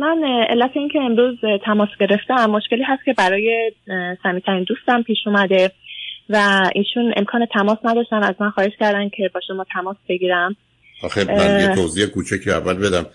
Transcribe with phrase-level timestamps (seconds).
[0.00, 3.72] من علت اینکه امروز تماس گرفتم مشکلی هست که برای
[4.22, 5.70] سمیترین دوستم پیش اومده
[6.30, 8.22] و ایشون امکان تماس نداشتن.
[8.22, 10.56] از من خواهش کردن که با شما تماس بگیرم.
[11.02, 13.06] آخه من یه توضیح کوچکی اول بدم.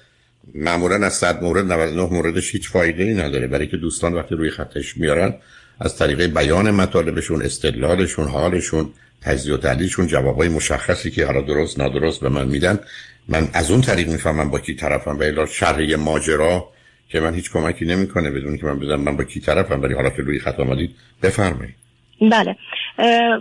[0.56, 3.47] معمولا از صد مورد 99 موردش هیچ فایده ای نداره.
[3.47, 5.33] برای که دوستان وقتی روی خطش میارن
[5.79, 8.90] از طریق بیان مطالبشون استدلالشون حالشون
[9.22, 12.79] تجزیه و تحلیلشون جوابای مشخصی که حالا درست نادرست به من میدن
[13.28, 16.74] من از اون طریق می‌فهمم با کی طرفم و الا شرح ماجرا
[17.09, 20.09] که من هیچ کمکی نمی‌کنه بدون که من بدم من با کی طرفم؟ ولی حالا
[20.09, 21.75] که روی خط آمدید بفرمایید.
[22.21, 22.55] بله.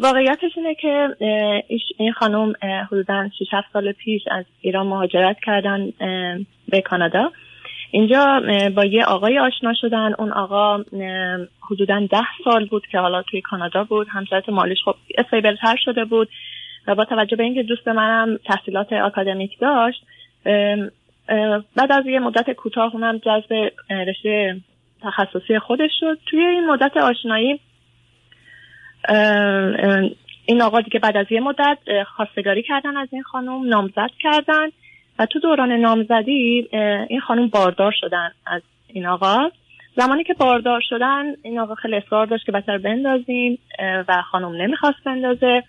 [0.02, 1.16] واقعیتش اینه که
[1.98, 2.52] این خانم
[2.90, 5.92] حدودا 6 سال پیش از ایران مهاجرت کردن
[6.68, 7.32] به کانادا.
[7.90, 8.42] اینجا
[8.76, 10.14] با یه آقای آشنا شدن.
[10.18, 10.84] اون آقا
[11.70, 14.06] حدودا ده سال بود که حالا توی کانادا بود.
[14.10, 16.28] همسرت مالیش خب استیبلتر شده بود.
[16.86, 20.02] و با توجه به اینکه دوست منم تحصیلات آکادمیک داشت
[21.76, 24.56] بعد از یه مدت کوتاه اونم جذب رشته
[25.02, 26.18] تخصصی خودش شد.
[26.26, 27.60] توی این مدت آشنایی
[30.46, 31.78] این آقا دیگه بعد از یه مدت
[32.16, 34.68] خواستگاری کردن از این خانم نامزد کردن
[35.18, 36.68] و تو دوران نامزدی
[37.08, 39.50] این خانم باردار شدن از این آقا.
[39.96, 43.58] زمانی که باردار شدن این آقا خیلی اصرار داشت که بچه بندازیم
[44.08, 45.62] و خانم نمی‌خواست بندازه.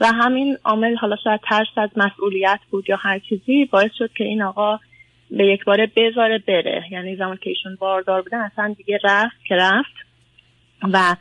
[0.00, 4.24] و همین عامل حالا شاید ترس از مسئولیت بود یا هر چیزی باعث شد که
[4.24, 4.78] این آقا
[5.30, 6.84] به یک باره بذاره بره.
[6.90, 9.94] یعنی زمان که ایشون باردار بودن اصلا دیگه رفت که رفت.
[10.92, 11.16] و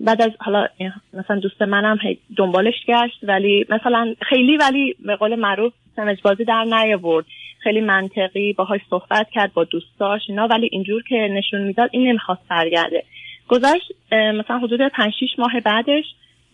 [0.00, 0.68] بعد از حالا
[1.12, 1.98] مثلا دوست منم
[2.36, 7.24] دنبالش گشت ولی مثلا خیلی ولی به قول معروف سمج بازی در نیاورد.
[7.62, 12.48] خیلی منطقی باهاش صحبت کرد با دوستاش اینا ولی اینجور که نشون می‌داد این نمی‌خواست
[12.50, 13.04] برگرده.
[13.48, 16.04] گذشت مثلا حدود 5 6 ماه بعدش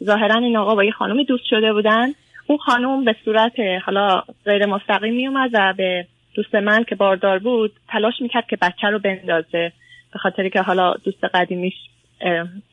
[0.05, 2.13] ظاهرا این آقا با یه خانومی دوست شده بودن.
[2.49, 3.53] اون خانم به صورت
[3.85, 8.87] حالا غیر مستقیم میومد و به دوست من که باردار بود تلاش می‌کرد که بچه
[8.87, 9.73] رو بندازه.
[10.13, 11.75] به خاطری که حالا دوست قدیمیش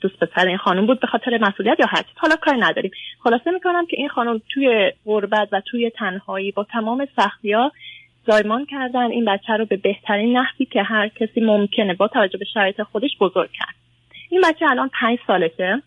[0.02, 2.10] دوست پسر این خانم بود به خاطر مسئولیت یا هرچی.
[2.16, 2.92] حالا کاری نداریم.
[3.24, 7.72] خلاصه می‌کنم که این خانم توی غربت و توی تنهایی با تمام سختی ها
[8.28, 9.12] زایمان کردن.
[9.12, 13.18] این بچه رو به بهترین نحوی که هر کسی ممکنه با توجه به شرایط خودش
[13.20, 13.76] بزرگ کرد.
[14.30, 15.82] این بچه الان پنج سالشه.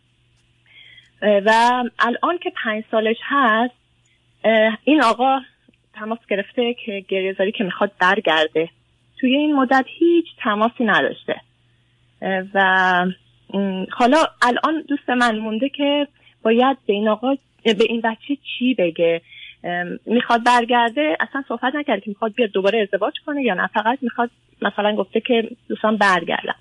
[1.22, 1.50] و
[1.98, 3.77] الان که پنج سالش هست
[4.84, 5.40] این آقا
[5.94, 8.68] تماس گرفته که گریزاری که می‌خواد برگرده.
[9.20, 11.40] توی این مدت هیچ تماسی نداشته.
[12.54, 13.06] و
[13.90, 16.08] حالا الان دوست من مونده که
[16.42, 17.34] باید به این آقا
[17.64, 19.20] به این بچه چی بگه؟
[20.06, 23.66] می‌خواد برگرده اصلا صحبت نکرد که می‌خواد بیاد دوباره ازدواج کنه یا نه.
[23.66, 24.30] فقط می‌خواد
[24.62, 26.54] مثلا گفته که دوستان برگردم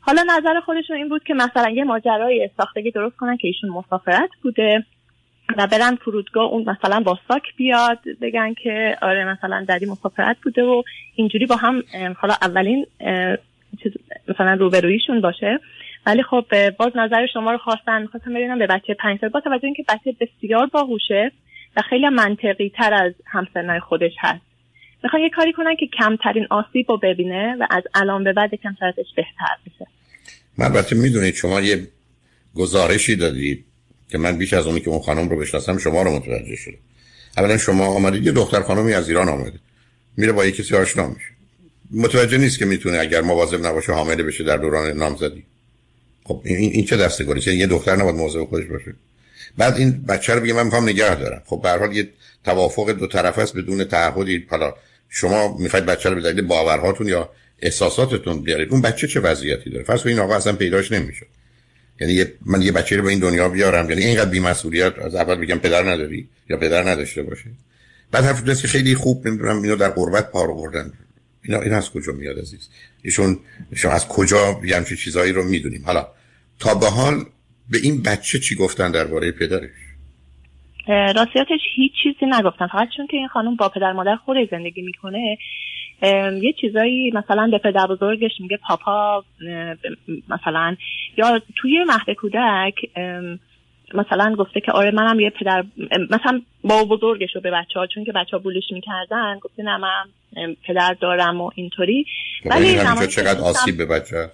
[0.00, 4.30] حالا نظر خودشون این بود که مثلا یه ماجرای ساختگی درست کنن که ایشون مسافرت
[4.42, 4.84] بوده.
[5.56, 10.62] و برن فرودگاه اون مثلا با ساک بیاد بگن که آره مثلا دری مسافرت بوده
[10.62, 10.82] و
[11.14, 11.82] اینجوری با هم
[12.16, 12.86] حالا اولین
[14.28, 15.60] مثلا روبرویشون باشه.
[16.06, 19.64] ولی خب باز نظر شما رو خواستن خواستم ببینم به بچه پنج سال با توجه
[19.64, 21.32] اینکه بچه بسیار باهوشه
[21.76, 24.42] و خیلی منطقی تر از همسنای خودش هست.
[25.02, 28.76] می‌خوان یه کاری کنن که کمترین آسیب رو ببینه و از الان به بعد کم
[29.16, 29.86] بهتر بشه.
[30.58, 31.86] من البته می‌دونید شما یه
[32.54, 33.64] گزارشی دادید.
[34.08, 36.78] که من بیش از اونی که اون خانم رو بشناسم شما رو متوجه شدم.
[37.36, 39.58] اولا شما آمدید یه دختر خانمی از ایران آمده.
[40.16, 41.26] میره با یه کسی آشنا میشه.
[41.90, 45.44] متوجه نیست که می‌تونه اگر مواظب نباشه حامله بشه در دوران نامزدی.
[46.24, 48.94] خب این, این چه دسته گلی یه دختر نباید مواظب خودش باشه.
[49.58, 51.42] بعد این بچه رو بگه من می‌خوام نگه دارم.
[51.46, 52.08] خب به حال یه
[52.44, 54.46] توافق دو طرف است بدون تعهدی.
[54.50, 54.74] حالا
[55.08, 57.30] شما می‌خواید بچه رو به دلیل باورهاتون یا
[57.62, 58.68] احساساتتون بیارید.
[58.70, 61.26] اون بچه چه وضعیتی داره؟ فرض این آقا اصلا پیداش نمیشه
[62.00, 63.90] یعنی من یه بچه رو به این دنیا بیارم.
[63.90, 67.50] یعنی اینقدر بی‌مسئولیت از اول بگم پدر نداری یا پدر نداشته باشه.
[68.12, 70.92] بعد حرف که خیلی خوب نمی‌دونم اینو در قربت پار آوردن.
[71.44, 72.68] اینا این از کجا میاد عزیز؟
[73.02, 73.38] ایشون
[73.76, 76.06] شما از کجا یه همچین چیزایی رو می‌دونیم؟ حالا
[76.58, 77.14] تا به حال
[77.70, 79.70] به این بچه چی گفتن درباره پدرش؟
[80.88, 82.66] راستیاتش هیچ چیزی نگفتن.
[82.66, 85.38] فقط چون که این خانم با پدر مادر خودش زندگی می‌کنه
[86.42, 89.24] یه چیزایی مثلا به پدر بزرگش میگه پاپا
[90.28, 90.76] مثلا
[91.16, 92.74] یا توی مهد کودک
[93.94, 95.64] مثلا گفته که آره منم یه پدر
[96.10, 99.76] مثلا با بزرگش رو به بچه ها چون که بچه ها بولیش می‌کردن گفته نه
[99.76, 100.04] من
[100.66, 102.06] پدر دارم و اینطوری.
[102.44, 104.30] خب، ولی چقدر آسیب به بچه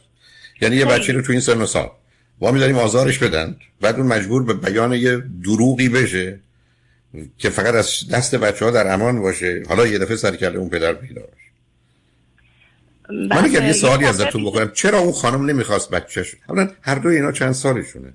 [0.61, 1.89] یعنی یه بچه رو تو این سن و سال
[2.41, 6.41] ما میداریم آزارش بدن بعد اون مجبور به بیان یه دروغی بشه
[7.39, 9.63] که فقط از دست بچه ها در امان باشه.
[9.69, 11.23] حالا یه دفعه سر کرده اون پدر پیدا
[13.11, 14.71] من اگر یه سوالی ازتون بکنم.
[14.75, 18.13] چرا اون خانم نمی‌خواست بچهش اولا هر دو اینا چند سالشونه؟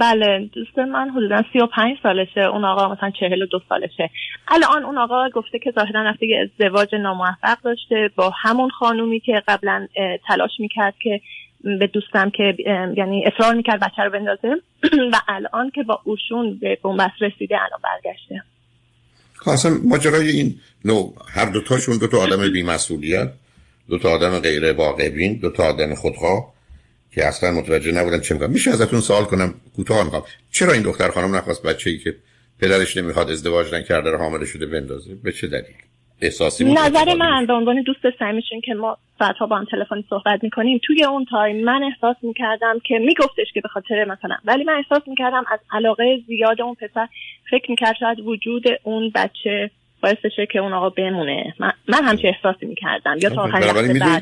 [0.00, 4.10] بله دوست من حدودا سی و پنج سالشه اون آقا مثلا چهل و دو سالشه.
[4.48, 9.42] الان اون آقا گفته که ظاهرا رفته یه ازدواج ناموفق داشته با همون خانومی که
[9.48, 9.88] قبلا
[10.28, 11.20] تلاش می‌کرد که
[11.64, 12.56] به دوستم که
[12.96, 14.48] یعنی اصرار می‌کرد بچه رو بندازه.
[15.12, 18.42] و الان که با اوشون به بنبست رسیده الان برگشته.
[19.34, 20.54] خب اصلا ماجرای این
[20.84, 23.28] نوع هر دوتاشون دو تا آدم بیمسئولیت.
[23.88, 26.54] دو تا آدم غیر واقعبین دو تا آدم خودخواه
[27.14, 30.22] که اصلا متوجه نبودن چه می‌کنم میشه ازتون سوال کنم؟ کوتاه می‌خوام.
[30.52, 32.14] چرا این دختر خانم نخواست بچه ای که
[32.60, 35.74] پدرش نمی‌خواد ازدواج نکرده رو حامل شده بندازه؟ به چه دلیل؟
[36.20, 40.80] احساسی نظر من به عنوان دوست صمیمیشون که ما بعدها با هم تلفنی صحبت می‌کنیم
[40.82, 45.08] توی اون تایم من احساس می‌کردم که میگفتش که به خاطر مثلا ولی من احساس
[45.08, 47.08] می‌کردم از علاقه زیاد اون پسر
[47.50, 49.70] فکر می‌کرد شاید وجود اون بچه
[50.04, 51.54] باعث بشه که اون آقا بمونه.
[51.60, 53.16] من, من همچه احساسی می‌کردم.
[53.20, 53.62] یا تا آخر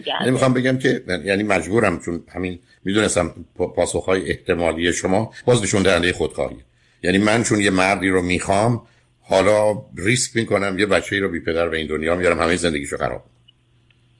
[0.07, 3.35] یعنی می‌خوام بگم که یعنی مجبورم چون همین می‌دونستم
[3.77, 6.57] پاسخهای احتمالی شما باز نشون دهنده خودخواهی.
[7.03, 8.83] یعنی من چون یه مردی رو می‌خوام
[9.23, 12.97] حالا ریسک می‌کنم یه بچه ای رو بی پدر به این دنیا میارم همه زندگیشو
[12.97, 13.23] خراب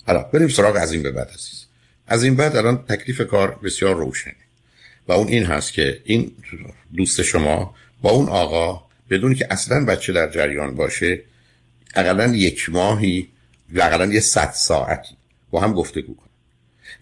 [0.07, 1.67] حالا بریم سراغ از این به بعد عزیز.
[2.07, 4.35] از این بعد الان تکلیف کار بسیار روشنه.
[5.09, 6.33] و اون این هست که این
[6.97, 11.21] دوست شما با اون آقا بدون که اصلا بچه در جریان باشه
[11.95, 13.29] اقلا یک ماهی
[13.77, 15.17] اقلا یه صد ساعتی
[15.51, 16.29] با هم گفتگو کنن.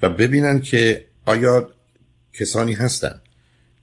[0.02, 1.70] و ببینن که آیا
[2.32, 3.20] کسانی هستن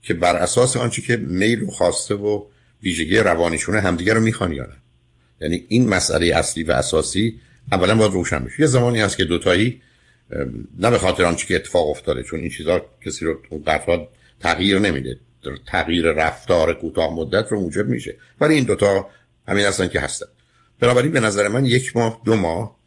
[0.02, 2.44] که بر اساس آنچه که میل و خواسته و
[2.82, 4.76] ویژگی روانیشونه همدیگه رو می‌خوان یا نه.
[5.40, 7.40] یعنی این مسئله اصلی و اساسی
[7.72, 8.60] اولا باید روشن بشه.
[8.60, 9.82] یه زمانی هست که دوتایی
[10.78, 14.08] نه به خاطر آنچه که اتفاق افتاده چون این چیزا کسی رو افراد
[14.40, 15.18] تغییر نمیده.
[15.66, 18.16] تغییر رفتار کوتاه مدت رو موجب میشه.
[18.40, 19.10] ولی این دوتا
[19.48, 20.26] همین هستن که هستن.
[20.80, 22.78] بنابراین به نظر من یک ماه دو ماه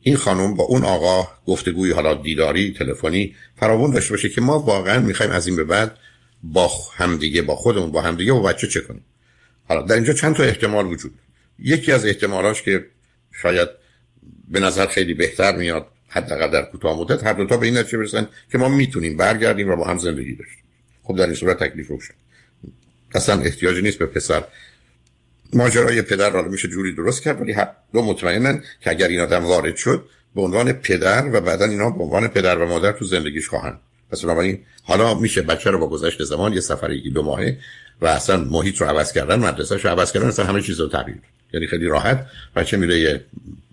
[0.00, 5.00] این خانم با اون آقا گفتگوی حالا دیداری تلفنی فراوون داشته باشه که ما واقعا
[5.00, 5.98] می‌خوایم از این به بعد
[6.42, 9.04] با همدیگه با خودمون با همدیگه و بچه چه کنیم.
[9.68, 11.14] حالا در اینجا چند تا احتمال وجود
[11.58, 12.86] یکی از احتمالاش که
[13.32, 13.68] شاید
[14.48, 17.98] به نظر خیلی بهتر میاد حداقل در کوتاه مدت هر دو تا به این نتیجه
[17.98, 20.64] برسن که ما می‌تونیم برگردیم و با هم زندگی داشتیم
[21.02, 22.14] خب در این صورت تکلیف روشن.
[23.14, 24.44] اصلا احتیاجی نیست به پسر
[25.52, 27.54] ماجرای پدر را میشه جوری درست کرد ولی
[27.92, 32.02] دو مطمئنن که اگر این آدم وارد شد به عنوان پدر و بعدا اینا به
[32.02, 33.80] عنوان پدر و مادر تو زندگیش خواهند.
[34.10, 37.58] پس بنابراین حالا میشه بچه رو با گذشت زمان یه سفر یکی دو ماهه
[38.00, 41.18] و اصلا محیط رو عوض کردن مدرسه رو عوض کردن اصلا همه چیز رو تغییر
[41.52, 42.26] یعنی خیلی راحت
[42.56, 43.24] بچه میره یه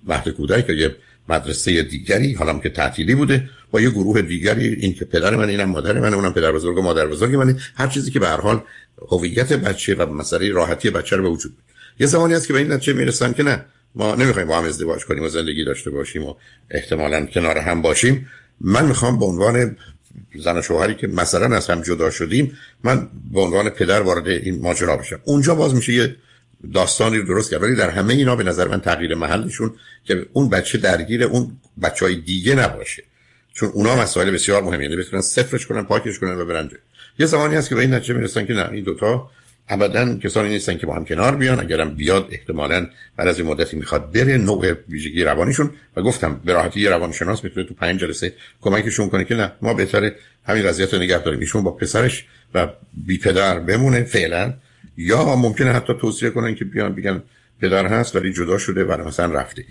[0.08, 0.96] مهد کودک که یه
[1.30, 5.70] مدرسه دیگری حالا که تعطیلی بوده با یه گروه دیگری این که پدر من اینم
[5.70, 8.62] مادر من اونم پدر بزرگ و مادر بزرگ من هر چیزی که به هر حال
[9.10, 11.58] هویت بچه و مسئله راحتی بچه رو به وجود
[12.00, 13.66] یه زمانی هست که به این نتیجه می‌رسن که نه
[13.96, 16.34] ما نمی‌خوایم با هم ازدواج کنیم و زندگی داشته باشیم و
[16.72, 18.28] احتمالا کنار هم باشیم.
[18.62, 19.78] من می‌خوام به عنوان
[20.36, 24.62] زن و شوهری که مثلا از هم جدا شدیم من به عنوان پدر وارد این
[24.62, 25.20] ماجرا بشم.
[25.24, 26.16] اونجا باز میشه یه
[26.74, 27.64] داستانی رو درست کرد.
[27.64, 29.74] ولی در همه اینا به نظر من تغییر محلشون
[30.04, 33.04] که اون بچه درگیر اون بچه های دیگه نباشه.
[33.54, 34.84] چون اونا مسائل بسیار مهمه.
[34.84, 36.70] یعنی بتونن صفرش کنن پاکش کنن و برن
[37.20, 39.30] یه زمانی هست که به این نتیجه می‌رسن که نه این دوتا
[39.70, 41.60] ابدا کسانی نیستن که با هم کنار بیان.
[41.60, 45.70] اگرم بیاد احتمالا بعد از این مدتی می‌خواد بره نوع ویژگی روانیشون.
[45.96, 49.74] و گفتم به راحتی یه روانشناس می‌تونه تو پنج جلسه کمکشون کنه که نه ما
[49.74, 50.16] بهتره
[50.46, 51.40] همین وضعیت رو نگه داریم.
[51.40, 52.68] ایشون با پسرش و
[53.06, 54.54] بی پدر بمونه فعلا.
[54.98, 57.24] یا ممکنه حتی توصیه کنن که بیان بگن
[57.62, 59.66] پدر هست ولی جدا شده و مثلا رفته.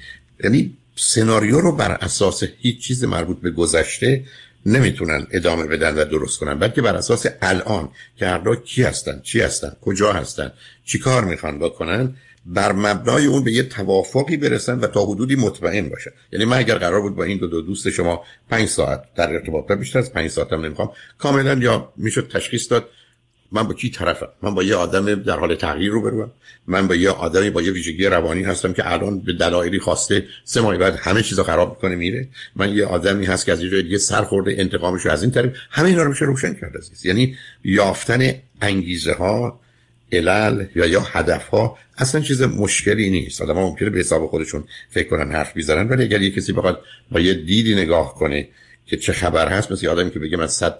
[0.44, 4.24] یعنی سناریو رو بر اساس هیچ چیز مربوط به گذشته
[4.66, 9.40] نمی‌تونن ادامه بدن و درست کنن بلکه بر اساس الان که هر کی هستن چی
[9.40, 10.52] هستن کجا هستن
[10.84, 15.88] چی کار می‌خوان بکنن بر مبنای اون به یه توافقی برسن و تا حدودی مطمئن
[15.88, 16.10] باشن.
[16.32, 19.72] یعنی من اگر قرار بود با این دو, دو دوست شما پنج ساعت در ارتباط
[19.72, 22.88] بیشتر از پنج ساعت هم نمی‌خوام کاملا یا می‌شد تشخیص داد
[23.52, 26.32] من با کی طرفم؟ من با یه آدم در حال تغییر رو برم.
[26.66, 30.60] من با یه آدمی با یه ویژگی روانی هستم که الان به دلایلی خواسته سه
[30.60, 32.28] ماه بعد همه چیزو خراب می‌کنه میره.
[32.56, 35.88] من یه آدمی هست که از یه دیگه سر خورده انتقامش از این طریق همه
[35.88, 37.06] اینا رو میشه روشن کرد عزیز.
[37.06, 39.60] یعنی یافتن انگیزه ها
[40.12, 43.42] علل یا یا هدف ها اصلا چیز مشکلی نیست.
[43.42, 46.82] آدم ها ممکنه به حساب خودشون فکر کنن حرف بیزنن ولی اگر یه کسی بخواد
[47.10, 48.48] با یه دیدی نگاه کنه
[48.86, 50.78] که چه خبر هست مثل آدمی که بگه من صد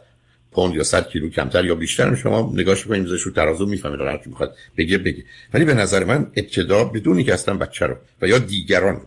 [0.53, 4.17] پوند یا 100 کیلو کمتر یا بیشتر شما نگاش کنید میذارش رو ترازو می‌فهمید هر
[4.17, 5.25] کی می‌خواد بگه بگه.
[5.55, 9.07] ولی به نظر من ابتدا بدونی که اصلا بچه رو و یا دیگران رو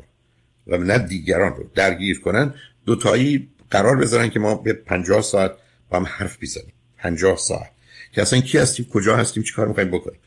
[0.67, 2.53] و نه دیگران رو درگیر کنن
[2.85, 5.51] دو تایی قرار بذارن که ما به 50 ساعت
[5.89, 6.73] با هم حرف بزنیم.
[6.97, 7.71] 50 ساعت.
[8.11, 10.19] که اصلا کی هستیم کجا هستیم چیکار می‌خوایم بکنیم.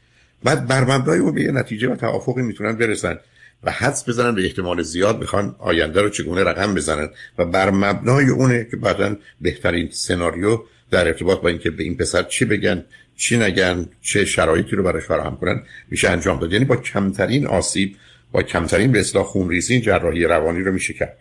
[0.45, 3.19] بعد بر مبنای اون به یه نتیجه و توافقی می‌تونن برسن
[3.63, 7.09] و حدس بزنن به احتمال زیاد می‌خوان آینده رو چگونه رقم بزنن.
[7.39, 12.23] و بر مبنای اونه که بعدا بهترین سناریو در ارتباط با اینکه به این پسر
[12.23, 12.85] چی بگن
[13.17, 16.53] چی نگن چه شرایطی رو براش فراهم کنن میشه انجام داد.
[16.53, 17.97] یعنی با کمترین آسیب
[18.33, 21.17] با کمترین به اصلاح خونریزی جراحی روانی رو میشه کرد.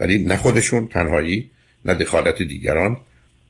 [0.00, 1.50] ولی نه خودشون تنهایی
[1.84, 2.96] نه دخالت دیگران.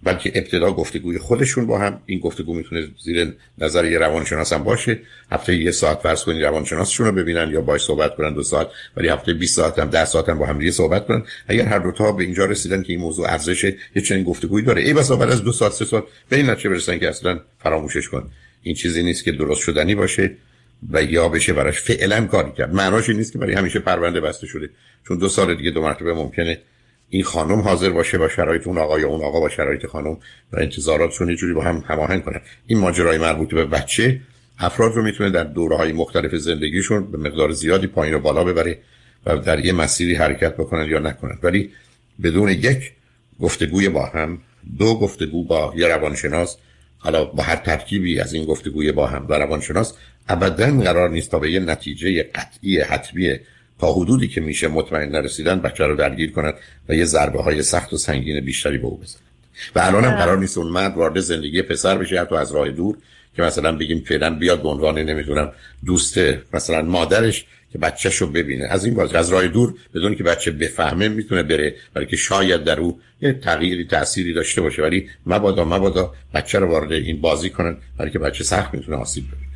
[0.04, 5.00] بلکه ابتدا گفتگوی خودشون با هم این گفتگو می‌تونه زیر نظر یه روانشناس هم باشه.
[5.32, 9.08] هفته یه ساعت فرض کنید روانشناسشون رو ببینن یا باش صحبت کنن دو ساعت ولی
[9.08, 11.22] هفته 20 ساعت هم 10 ساعت هم با هم دیگه صحبت کنن.
[11.48, 14.82] اگر هر دو تا به اینجا رسیدن که این موضوع ارزش یه چنین گفتگویی داره.
[14.82, 18.08] ای بس بعد از دو ساعت سه ساعت به این نتیجه برسن که اصلا فراموشش
[18.08, 18.30] کن.
[18.62, 20.36] این چیزی نیست که درست شدنی باشه
[20.90, 22.74] و یا بشه براش فعلا کاری کرد.
[22.74, 24.70] معناش نیست که برای همیشه پرونده بسته شده.
[25.08, 26.58] چون دو سال دیگه دو مرتبه ممکنه
[27.08, 30.12] این خانم حاضر باشه با شرایط اون آقا یا اون آقا با شرایط خانم
[30.52, 32.40] و انتظاراتشون یه جوری با هم هماهنگ کنن.
[32.66, 34.20] این ماجرای مربوط به بچه
[34.58, 38.78] افراد رو می‌تونه در دوره های مختلف زندگیشون به مقدار زیادی پایین و بالا ببره
[39.26, 41.38] و در یه مسیری حرکت بکنن یا نکنن.
[41.42, 41.70] ولی
[42.22, 42.92] بدون یک
[43.40, 44.38] گفتگوی با هم
[44.78, 46.56] دو گفتگو با یه روانشناس
[46.98, 49.94] حالا با هر ترکیبی از این گفتگوی با هم و روانشناس
[50.28, 53.38] ابدا قرار نیست تا به یه نتیجه قطعی حتمی
[53.84, 56.54] تا حدودی که میشه مطمئن نرسیدن بچه رو درگیر کنند
[56.88, 59.22] و یه ضربه های سخت و سنگین بیشتری به او بزنند
[59.76, 62.96] و الان هم قرار نیست اون مرد وارد زندگی پسر بشه حتی از راه دور
[63.36, 65.52] که مثلا بگیم فعلا بیاد به عنوان نمی‌دونم
[65.84, 66.18] دوست
[66.52, 68.64] مثلا مادرش که بچهش رو ببینه.
[68.64, 72.64] از این باز از راه دور بدون که بچه بفهمه می‌تونه بره برای که شاید
[72.64, 74.82] در او یه تغییری تأثیری داشته باشه.
[74.82, 79.24] ولی مبادا مبادا بچه رو وارد این بازی کنن برای که بچه سخت می‌تونه آسیب
[79.24, 79.53] ببینه.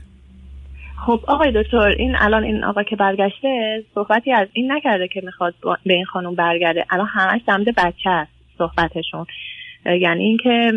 [1.07, 5.55] خب آقای دکتر این الان این آقا که برگشته صحبتی از این نکرده که می‌خواد
[5.87, 6.85] به این خانم برگرده.
[6.91, 9.27] الان همش دمده بچه است صحبتشون.
[9.87, 10.73] یعنی اینکه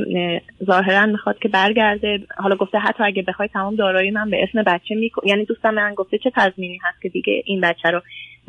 [0.64, 2.20] ظاهرا می‌خواد که برگرده.
[2.38, 5.94] حالا گفته حتی اگه بخوای تمام دارایی من به اسم بچه میکن یعنی دوستم من
[5.94, 8.02] گفته چه تضمینی هست که دیگه این بچه رو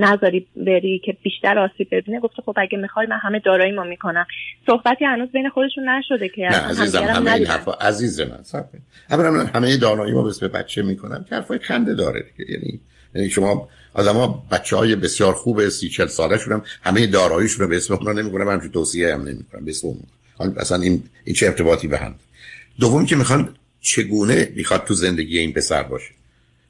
[0.05, 2.21] نذاری بری که بیشتر آسیب ببینه.
[2.21, 4.27] گفته خب اگه می‌خوای من همه دارایی ما می‌کنم.
[4.67, 8.79] صحبتی هنوز بین خودشون نشده که نه عزیزم همه این حرفا عزیز من صحبه
[9.11, 12.81] اولا همه دارایی ما به بچه می‌کنم که حرفای خنده داره یعنی
[13.15, 17.77] یعنی شما آدما بچه های بسیار خوب سی چل ساله شدم همه داراییشون رو به
[17.77, 19.65] اسم اونا نمی‌کنم من توصیه هم نمی‌کنم.
[19.65, 19.99] به اسم اون
[20.57, 22.15] اصلا این این چه ارتباطی به هم؟
[22.81, 26.11] دوم که می‌خوان چگونه می‌خواد تو زندگی این پسر باشه؟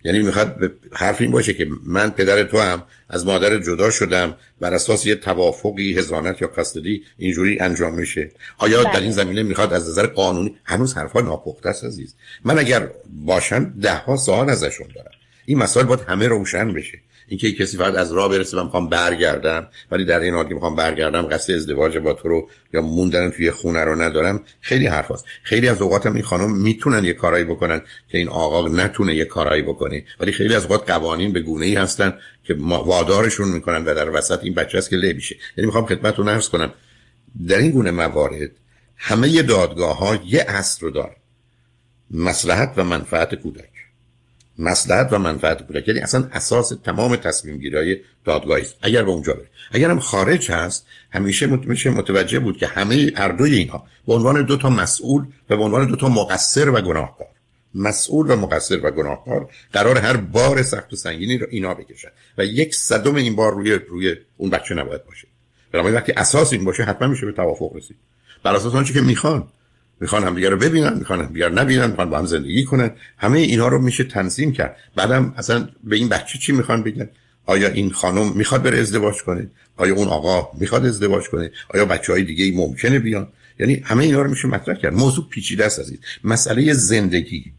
[0.05, 4.75] یعنی می‌خواد حرف این باشه که من پدر تو هم از مادر جدا شدم بر
[4.75, 8.31] اساس یه توافقی هزانت یا کاستدی اینجوری انجام میشه.
[8.59, 9.11] آیا در این بله.
[9.11, 12.15] زمینه می‌خواد از نظر قانونی؟ هنوز حرفا ناپخته است عزیز.
[12.45, 12.89] من اگر
[13.27, 15.11] باشن ده ها سوال ازشون دارم.
[15.45, 16.99] این مسائل باید همه روشن بشه.
[17.33, 19.69] اینکه کسی فقط از راه برسه و می‌خوام برگردم.
[19.91, 23.51] ولی در این حال که می‌خوام برگردم قصد ازدواج با تو رو یا موندن توی
[23.51, 24.41] خونه رو ندارم.
[24.61, 25.25] خیلی حرف هست.
[25.43, 29.63] خیلی از اوقات این خانم می‌تونن یه کارایی بکنن که این آقا نتونه یه کارایی
[29.63, 30.05] بکنه.
[30.21, 34.45] ولی خیلی از اوقات قوانین به گونه ای هستن که وادارشون می‌کنن و در وسط
[34.45, 35.37] این بچه است که له میشه.
[35.57, 36.73] یعنی می‌خوام خدمتتون عرض کنم.
[37.49, 38.51] در این گونه موارد
[38.97, 41.17] همه دادگاه ها یه اصل رو دارن.
[42.11, 43.72] مصلحت و منفعت کودک.
[44.59, 48.77] مصلحت و منفعت کودک یعنی اصلا اساس تمام تصمیم گیری دادگاهی است.
[48.83, 53.29] اگر به اونجا بره اگر هم خارج هست همیشه میشه متوجه بود که همه هر
[53.29, 57.27] دوی اینها به عنوان دو تا مسئول و به عنوان دو تا مقصر و گناهکار.
[57.75, 62.09] مسئول و مقصر و گناهکار قرار هر بار سخت و سنگینی رو اینا بکشن.
[62.39, 65.29] و یک صدم این بار روی روی اون بچه نباید باشه.
[65.73, 67.97] بنابراین وقتی اساس این باشه حتما میشه به توافق رسید.
[68.43, 69.49] بر اساس آنچه که می‌خوان.
[70.03, 72.91] می‌خوان هم دیگه رو ببینن می‌خوان هم دیگه نبینن می‌خوان با هم زندگی کنن.
[73.19, 74.77] همه اینا رو میشه تنظیم کرد.
[74.97, 77.09] بعدم اصلا به این بچه چی می‌خوان بگن؟
[77.47, 82.13] آیا این خانم می‌خواد بره ازدواج کنه؟ آیا اون آقا می‌خواد ازدواج کنه؟ آیا بچه
[82.13, 83.29] های دیگه ای ممکنه بیان؟
[83.61, 84.95] یعنی همه اینا رو میشه مطرح کرد.
[84.95, 85.99] موضوع پیچیده است عزیز.
[86.25, 87.53] مسئله زندگی.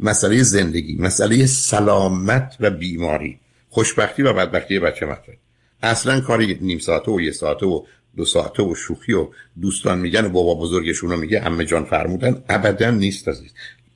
[0.00, 0.96] مسئله زندگی.
[0.96, 3.38] مسئله سلامت و بیماری.
[3.68, 5.34] خوشبختی و بدبختی بچه مطرح.
[5.82, 7.84] اصلا کاری نیم ساعته و یه ساعته و
[8.18, 9.28] دو ساعته و شوخی و
[9.60, 12.44] دوستان میگن و بابا بزرگشون رو میگه همه جان فرمودن.
[12.48, 13.50] ابدا نیست عزیز.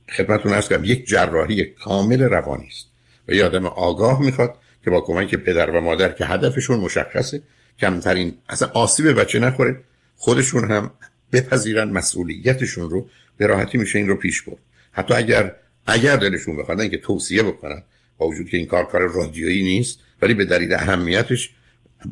[0.09, 2.87] خدمتتون ارز کنم یک جراحی کامل روانی است.
[3.27, 7.41] و یه آدم آگاه می‌خواد که با کمک پدر و مادر که هدفشون مشخصه
[7.79, 9.83] کمترین اصلا آسیب بچه نخوره
[10.15, 10.91] خودشون هم
[11.31, 14.57] بپذیرن مسئولیتشون رو به راحتی میشه این رو پیش برد.
[14.91, 15.55] حتی اگر
[15.87, 17.83] اگر دلشون بخوادن که توصیه بکنن
[18.17, 21.49] با وجود که این کار کار رادیویی نیست ولی به دلیل اهمیتش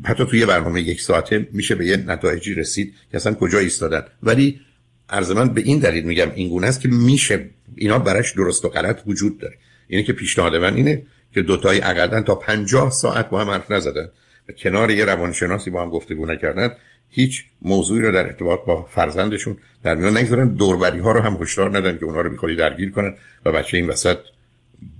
[0.04, 4.02] حتی توی برنامه یک ساعته میشه به یه نتایجی رسید که اصلا کجا ایستادن.
[4.22, 4.60] ولی
[5.08, 7.50] عرض من به این دلیل میگم این گونه است که میشه.
[7.76, 9.54] اینا برش درست و غلط وجود داره.
[9.88, 11.02] اینه که پیشنهاد من اینه
[11.34, 14.08] که دوتایی اقلا تا پنجاه ساعت با هم حرف نزدن
[14.48, 16.70] و کنار یه روانشناسی با هم گفتگو نکردن
[17.10, 20.48] هیچ موضوعی رو در ارتباط با فرزندشون در میان نگذارن.
[20.48, 23.86] دوربری ها رو هم هشدار ندن که اونها رو بیخوری درگیر کنن و بچه این
[23.86, 24.18] وسط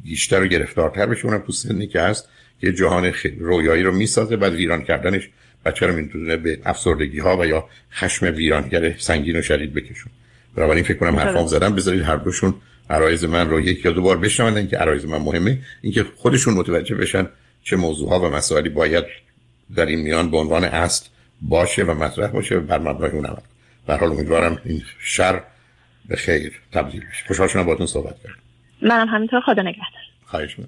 [0.02, 1.26] بیشتر و گرفتارتر بشه.
[1.26, 2.28] اونم تو سنی که هست
[2.62, 5.28] یه جهان رویایی رو می‌سازه بعد ویران کردنش
[5.64, 10.12] بچه رو می‌تونه به افسردگی ها و یا خشم ویرانگر سنگین و شدید بکشون.
[10.56, 12.54] بنابراین فکر کنم حرفام زدم بذارید هر دوشون
[12.90, 15.59] عرایز من رو یک یا دو بار بشنون اینکه عرایز من مهمه.
[15.82, 17.28] اینکه خودشون متوجه بشن
[17.64, 19.04] چه موضوعها و مسائلی باید
[19.76, 21.06] در این میان به عنوان اصل
[21.42, 23.37] باشه و مطرح باشه و بر مبنای اون عمل.
[23.87, 25.42] به حال امیدوارم این شر
[26.09, 27.25] به خیر تبدیل بشه.
[27.26, 28.38] خوشحال شدم باهاتون صحبت کردم.
[28.82, 29.40] منم همینطور.
[29.40, 30.02] خدا نگهدار.
[30.26, 30.59] خواهش